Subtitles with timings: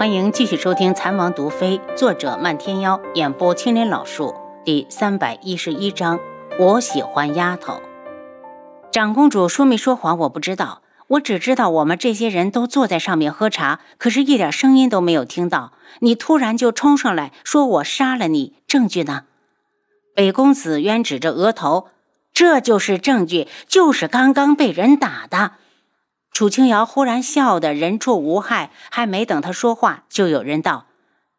[0.00, 4.34] 欢迎继续收听《残王毒妃》，作者漫天妖，演播青莲老树，
[4.64, 6.18] 第三百一十一章。
[6.58, 7.82] 我喜欢丫头。
[8.90, 15.74] 长公主说没说谎，我不知道，我只知道我们这些人都坐在上面喝茶，可是一点声音都没有听到。
[15.98, 19.24] 你突然就冲上来说我杀了你，证据呢？
[20.14, 21.88] 北宫子渊指着额头，
[22.32, 25.52] 这就是证据，就是刚刚被人打的。
[26.32, 30.86] 楚清瑶忽然笑得人畜无害，还没等他说话，就有人道：“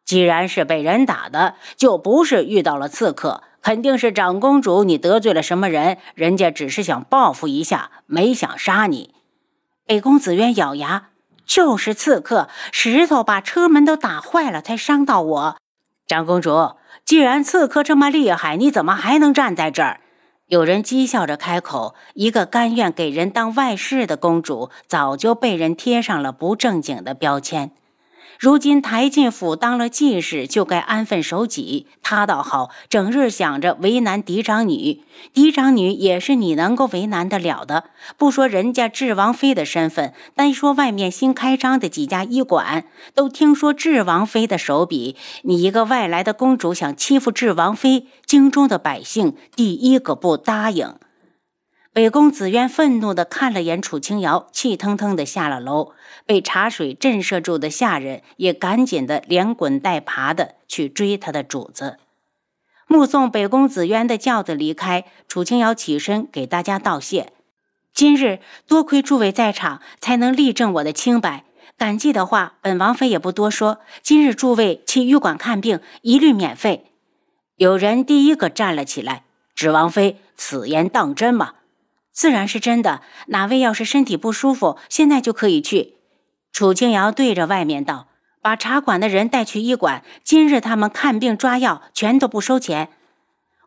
[0.04, 9.14] 既然是被人打的，就不是遇到了刺客，肯定是长公主你得罪了什么人，人家只是想报复一下，没想杀你。”
[9.86, 11.08] 北宫子渊咬牙
[11.44, 15.56] ：“就是刺客，石头把车门都打坏了，才伤到我。
[16.06, 20.00] 长公主，既然刺客这么厉害，你怎么还能站在这儿？”
[20.52, 27.70] 有人讥笑着开口：“一个甘愿给人当外室的公主，早就被人贴上了不正经的标签。
[28.42, 31.86] 如今抬进府当了继室，就该安分守己。
[32.02, 35.04] 他倒好，整日想着为难嫡长女。
[35.32, 37.84] 嫡长女也是你能够为难得了的。
[38.18, 42.84] 不说人家智王妃的身份，单说外面新开张的几家医馆，
[43.14, 45.14] 都听说智王妃的手笔。
[45.42, 50.96] 你一个外来的公主想欺负智王妃，京中的百姓第一个不答应。
[51.94, 55.92] 北宫紫渊愤怒地看了眼楚清瑶，气腾腾地下了楼。
[56.24, 61.98] 被茶水震慑住的下人也赶紧的连滚带爬的去追他的主子。
[62.86, 67.32] 目送北宫紫渊的轿子离开，楚清瑶起身给大家道谢
[67.92, 71.44] ：“今日多亏诸位在场，才能立正我的清白。
[71.76, 73.80] 感激的话，本王妃也不多说。
[74.00, 76.86] 今日诸位去医馆看病，一律免费。”
[77.56, 81.54] 有人第一个站了起来：“指王妃，此言当真吗？”
[82.12, 83.00] 自然是真的。
[83.28, 85.96] 哪位要是身体不舒服，现在就可以去。
[86.52, 88.08] 楚清瑶对着外面道
[88.42, 90.04] ：“把茶馆的人带去医馆。
[90.22, 92.90] 今日他们看病抓药，全都不收钱。”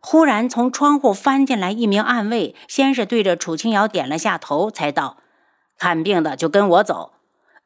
[0.00, 5.16] 忽然从窗户翻进来一名暗卫，先是对着楚清瑶点了下头，才道
[5.76, 7.14] ：“看病的就跟我走。”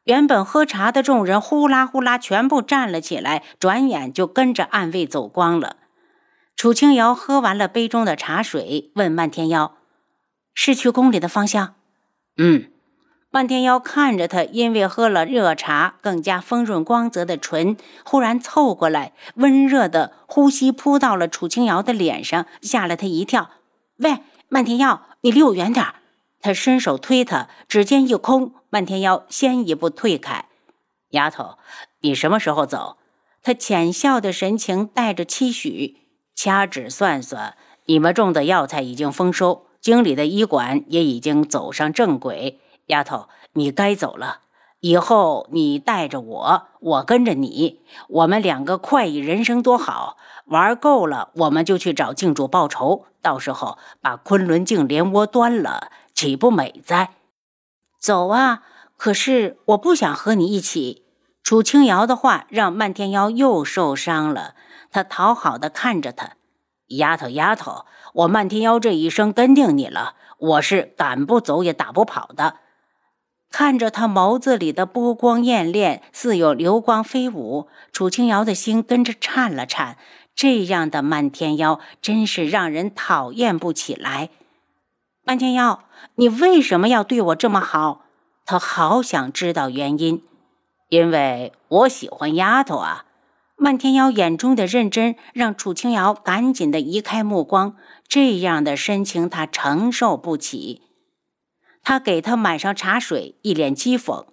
[0.05, 5.77] 原本喝茶的众人呼啦呼啦全部站了起来，转眼就跟着暗卫走光了。
[6.57, 9.75] 楚清瑶喝完了杯中的茶水，问漫天妖。
[10.62, 11.75] 是去宫里的方向。
[12.37, 12.71] 嗯，
[13.31, 23.53] 漫天妖看着他，因为喝了热茶，更加丰润光泽的唇忽然凑过来，温热的呼吸扑到了楚清瑶的脸上，吓了他一跳。
[23.97, 24.19] 喂，
[24.50, 25.94] 漫天妖，你离我远点儿
[26.43, 30.44] 他伸手推他，指尖一空，漫天妖先一步退开。
[31.12, 31.56] 丫头，
[32.00, 32.98] 你什么时候走？
[33.42, 35.97] 他浅笑的神情带着期许。
[36.34, 37.56] 掐指算算，
[37.87, 39.65] 你们种的药材已经丰收。
[39.81, 44.41] 经理的医馆也已经走上正轨，丫头，你该走了。
[44.81, 50.17] 以后你带着我，我跟着你，我们两个快意人生多好。
[50.47, 53.07] 玩够了，我们就去找镜主报仇。
[53.23, 57.11] 到时候把昆仑镜连窝端了，岂不美哉？
[57.99, 58.63] 走啊！
[58.97, 61.05] 可是我不想和你一起。
[61.43, 64.55] 楚清瑶的话让漫天妖又受伤了，
[64.91, 66.33] 他讨好的看着他。
[66.89, 72.56] 丫头，丫头，我漫天妖这一生跟定你了，我是赶不走也打不跑的。
[73.50, 79.97] 看着他眸子里的波光艳恋，似有流光飞舞，楚清瑶的心跟着颤了颤。
[80.34, 84.31] 这样的漫天妖真是让人讨厌不起来。
[85.25, 85.84] 漫天妖，
[86.15, 88.04] 你为什么要对我这么好？
[88.47, 90.25] 他好想知道原因，
[90.88, 93.04] 因为我喜欢丫头啊。
[93.62, 97.76] 漫天妖眼中的认真让楚清瑶赶紧的移开目光，
[98.09, 100.81] 这样的深情他承受不起。
[101.82, 104.28] 他给他满上茶水，一脸讥讽：“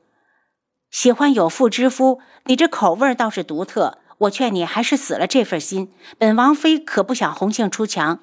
[0.89, 3.97] 喜欢有妇之夫，你这口味倒是独特。
[4.19, 5.91] 我劝你还是死了这份心。
[6.17, 8.21] 本王妃可不想红杏出墙。”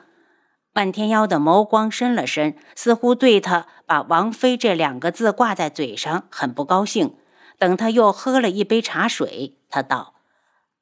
[0.72, 7.15] 漫天妖的眸光深了深，似乎对他把“王妃”这两个字挂在嘴上很不高兴。
[7.59, 10.14] 等他又喝了一杯茶水，他道。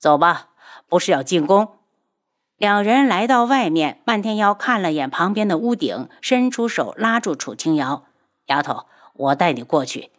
[0.02, 0.48] 走吧，
[0.88, 1.76] 不是要进宫。
[2.56, 8.02] 两人来到外面，漫天妖看了眼旁边的屋顶，伸出手拉住楚清瑶
[8.46, 10.10] ：“丫头，我带你过去。”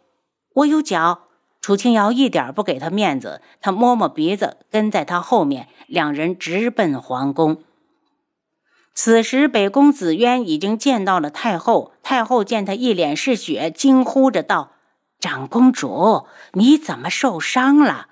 [0.54, 1.24] 我有脚。
[1.60, 7.62] 楚清瑶一点不给他面子，他摸摸鼻子，跟在他后面，两人直奔皇宫。
[8.94, 11.92] 此时，北宫紫渊已经见到了太后。
[12.02, 14.72] 太后见他一脸是血，惊呼着道
[15.20, 18.08] ：“长公主，你怎么受伤了？”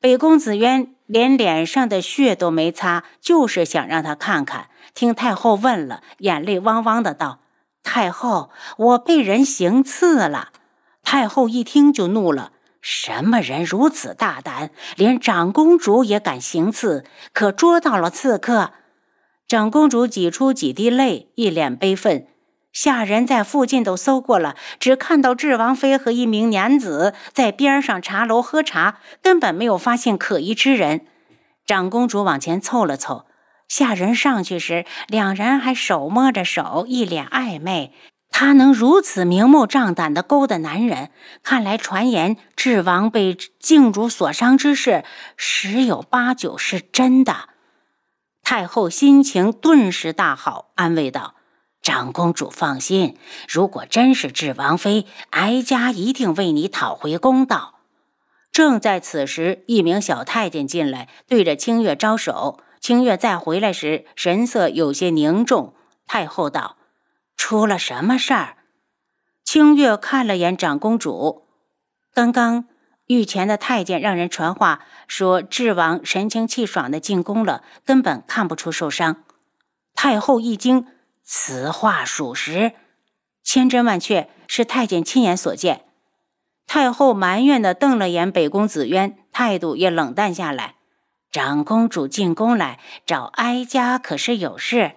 [0.00, 4.68] 北宫紫渊连脸上的血都没擦，就是想让他看看。
[4.94, 7.40] 听太后问了，眼泪汪汪的道
[7.84, 8.48] ：“太后，
[8.78, 10.48] 我被人行刺了。”
[11.04, 17.04] 太后一听就怒了：“什么人如此大胆，连长公主也敢行刺？
[17.34, 18.72] 可捉到了刺客。
[19.46, 22.26] 长公主挤出几滴泪，一脸悲愤。
[22.72, 31.06] 下人在附近都搜过了，只看到智王妃和一名娘子在边上茶楼喝茶，根本没有发现可疑之人。
[31.66, 33.26] 长公主往前凑了凑，
[33.68, 37.92] 下人上去时，两人还手摸着手，一脸暧昧。
[38.32, 41.10] 他能如此明目张胆地勾搭男人，
[41.42, 45.04] 看来传言智王被静主所伤之事
[45.36, 47.48] 十有八九是真的。
[48.42, 51.34] 太后心情顿时大好，安慰道
[51.82, 53.16] ：“长公主放心，
[53.48, 57.80] 如果真是智王妃，哀家一定为你讨回公道。”
[58.52, 62.60] 正在此时，一名小太监进来，对着清月招手。
[62.80, 65.74] 清月再回来时，神色有些凝重。
[66.06, 66.76] 太后道。
[67.36, 68.56] 出了什么事儿？
[69.44, 71.46] 清月看了眼长公主，
[72.12, 72.66] 刚刚
[73.06, 79.24] 御前的太监让人传话说，智王神清气爽的进宫了，根本看不出受伤。
[79.94, 80.86] 太后一惊，
[81.32, 82.72] 此话属实？
[83.44, 85.84] 千真万确，是太监亲眼所见。
[86.66, 90.74] 太后埋怨的瞪了眼北宫紫渊，态度也冷淡下来。
[91.30, 94.94] 长公主进宫来找哀家，可是有事？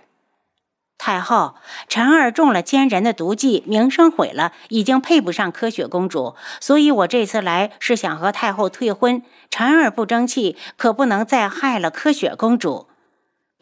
[0.97, 1.53] 太后，
[1.87, 6.35] 婵儿中了奸人的毒计，名声毁了，已经配不上柯雪公主。
[6.59, 9.21] 所以我这次来是想和太后退婚。
[9.51, 12.87] 婵儿不争气，可不能再害了柯雪公主。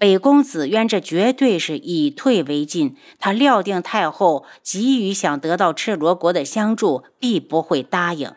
[0.01, 8.33] 北宫子渊这绝对是以退为进，他料定太后急于想得到赤罗国的相助，必不会答应。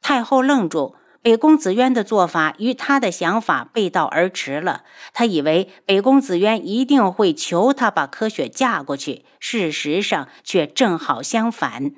[0.00, 0.94] 太后愣住。
[1.20, 4.82] 北宫紫渊的做法与他的想法背道而驰了。
[5.12, 11.92] 他以为北宫紫渊一定会求他把柯雪嫁过去，事实上却正好相反。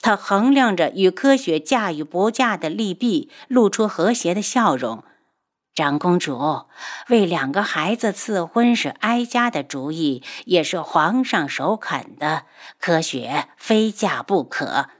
[0.00, 5.04] 他衡量着与柯雪嫁与不嫁的利弊，露出和谐的笑容。
[5.74, 6.66] 长公主
[7.08, 12.44] 为两个孩子赐婚是哀家的主意，也是皇上首肯的。
[12.78, 14.90] 可雪非嫁不可。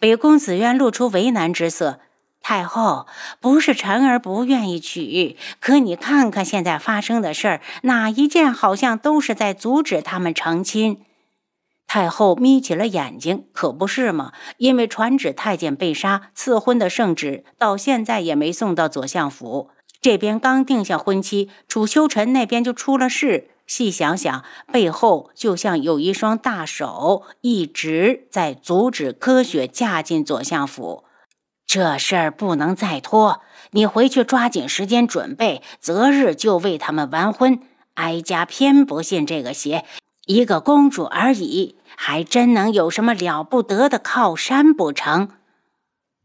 [0.00, 2.00] 北宫紫渊露出为难之色。
[2.40, 3.06] 太后
[3.38, 11.04] 不是婵儿不愿意娶，可你看看现在发生的事儿，哪一件好像都是在阻止他们成亲？
[11.86, 14.32] 太后眯起了眼睛，可不是吗？
[14.56, 19.70] 因为传旨太监被杀，赐婚的圣旨到现在也没送到左相府。
[20.02, 23.48] 这边刚定下婚期，楚修臣那边就出了事。
[23.68, 31.04] 细想想，背后就像有一双大手一直在阻止柯雪嫁进左相府。
[31.64, 33.40] 这事儿不能再拖，
[33.70, 37.60] 你回去抓紧时间准备，择日就为他们完婚。
[37.94, 39.84] 哀家偏不信这个邪，
[40.26, 45.30] 一个公主而已，还真能有什么了不得的靠山不成？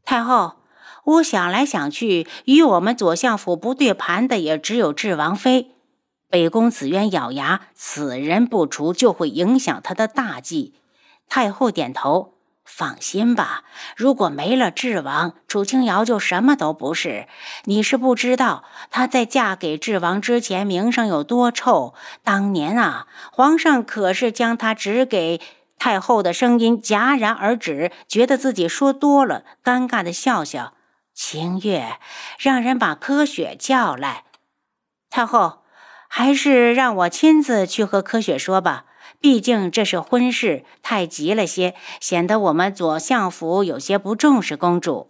[0.03, 0.56] 太后，
[1.07, 5.71] 我想来想去，与我们左相府不对盘的也只有智王妃。
[6.30, 10.74] 北宫紫渊咬牙，此人不除，就会影响他的大计。
[11.30, 12.33] 太后点头。
[12.65, 13.63] 放心吧，
[13.95, 17.27] 如果没了智王，楚清瑶就什么都不是。
[17.63, 21.94] 你是不知道，她在嫁给智王之前名声有多臭。
[22.25, 25.39] 当年啊，皇上可是将她指给
[25.80, 30.74] 太后的声音戛然而止，觉得自己说多了，尴尬的笑笑。
[31.18, 31.98] 清月，
[32.38, 34.25] 让人把柯雪叫来。
[35.10, 35.63] 太后，
[36.08, 38.86] 还是让我亲自去和柯雪说吧。
[39.20, 45.10] 毕竟这是婚事，太急了些，显得我们左相府有些不重视公主。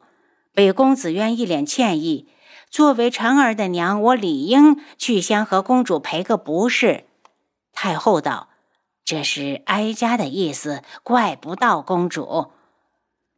[0.54, 2.30] 北宫紫渊一脸歉意
[2.72, 7.04] ：“作为婵儿的娘，我理应去先和公主赔个不是。”
[7.74, 8.48] 太后道
[9.04, 12.54] ：“这是哀家的意思，怪不到公主。”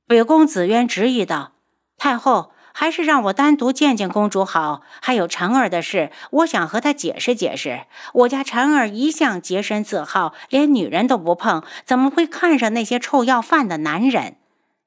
[0.06, 1.54] 北宫紫渊执意道
[1.98, 4.84] ：“太后。”还是让我单独见见公主好。
[5.02, 7.82] 还有婵儿的事，我想和她解释解释。
[8.14, 14.38] 我家婵儿一向洁身自好，连女人都不碰，怎么会看上那些臭要饭的男人？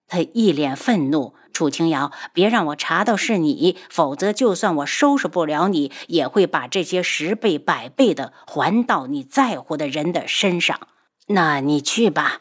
[0.09, 10.81] 他一脸愤怒：“楚清瑶，别让我查到是你，否则就算我收拾不了你，也会把这些十倍百倍的还到你在乎的人的身上。”
[11.29, 12.41] 那你去吧。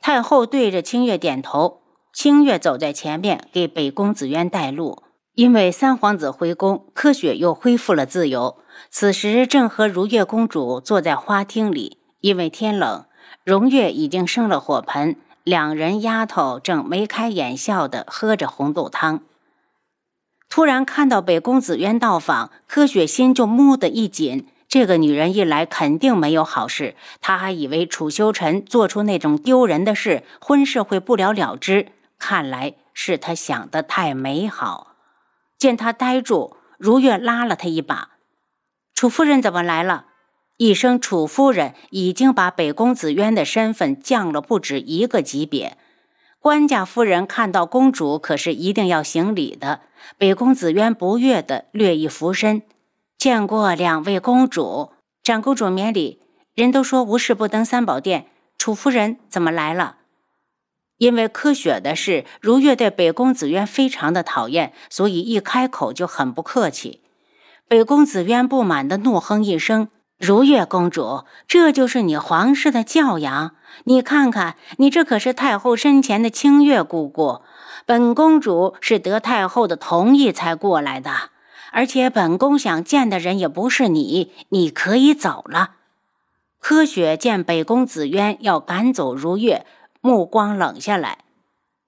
[0.00, 1.82] 太后对着清月点头。
[2.16, 5.02] 清月走在前面，给北宫紫渊带路。
[5.34, 8.56] 因为三皇子回宫，柯雪又恢复了自由。
[8.88, 11.98] 此时正和如月公主坐在花厅里。
[12.22, 13.04] 因为天冷，
[13.44, 19.20] 荣月已经生了火盆，两人丫头正眉开眼笑地喝着红豆汤。
[20.48, 24.46] 突然看到北宫紫渊到访，柯雪心就蓦地一紧。
[24.66, 26.96] 这个女人一来，肯定没有好事。
[27.20, 31.88] 她还以为楚修臣做出那种丢人的事，婚事会不了了之。
[32.18, 34.96] 看来是他想的太美好。
[35.58, 38.10] 见他呆住，如月拉了他一把
[38.94, 40.06] ：“楚夫人怎么来了？”
[40.58, 45.76] 一声“楚夫人”已经把北宫子渊的身份降了不止一个级别。
[46.40, 49.80] 官家夫人看到公主，可是一定要行礼的。
[50.16, 52.62] 北宫子渊不悦的略一俯身，
[53.18, 54.92] 见过两位公主。
[55.22, 56.22] 长公主免礼。
[56.54, 59.96] 人都说无事不登三宝殿，楚夫人怎么来了？
[60.98, 67.02] 因为柯雪的事，如月对北宫子渊非常的讨厌，所以一开口就很不客气。
[67.68, 69.88] 北宫子渊不满的怒哼一声
[70.18, 73.56] ：“如月公主，这就是你皇室的教养？
[73.84, 77.42] 你看看，你这可是太后身前的清月姑姑，
[77.84, 81.10] 本公主是得太后的同意才过来的，
[81.72, 85.72] 而且本宫想见的人也不是你，你可以走了。”
[86.58, 89.66] 柯雪见北宫紫渊要赶走如月，
[90.00, 91.18] 目光冷下来。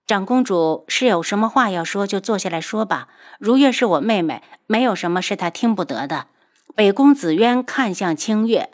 [0.06, 3.08] 长公主是有什么话要说，就坐下来说吧。
[3.38, 6.28] 如月是我妹妹，没有什么是她听不得的。
[6.74, 8.70] 北宫紫渊看向清月，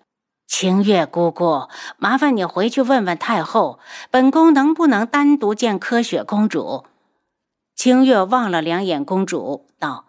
[0.46, 6.84] 清月姑姑，麻烦你回去问问太后，本宫能不能单独见柯雪公主？
[7.74, 10.04] 清月望了两眼公主，道。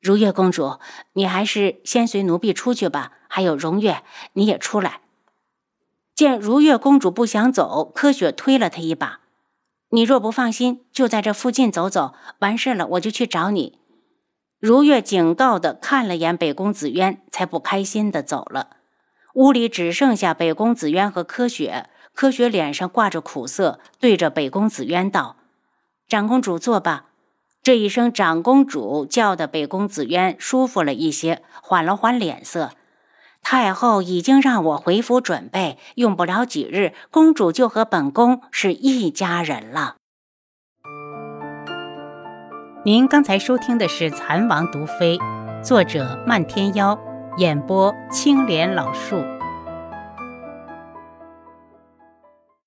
[0.00, 0.78] 如月公主，
[1.12, 3.12] 你还是先随奴婢出去吧。
[3.28, 5.01] 还有荣月，你也出来。
[6.22, 9.22] 见如月公主不想走，柯雪推了她一把
[9.90, 13.80] ：“你若不放心，就在这附近走走，完事了我就去找你。”
[14.60, 18.76] 如月警告的看了眼北宫紫渊，才不开心的走了。
[19.34, 21.90] 屋里只剩下北宫紫渊和柯雪。
[22.14, 25.34] 柯雪脸上挂着苦涩，对着北宫紫渊道
[26.06, 27.06] ：“长公主坐吧。”
[27.64, 32.70] 这一声“长公主”叫的北宫紫渊舒服了一些，缓了缓脸色。
[33.42, 39.96] 太后已经让我回府准备，用不了几日，公主就和本宫是一家人了。
[42.84, 45.18] 您刚才收听的是《蚕王毒妃》，
[45.62, 46.98] 作者漫天妖，
[47.36, 49.22] 演播青莲老树。